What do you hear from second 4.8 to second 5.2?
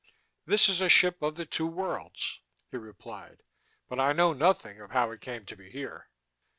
of how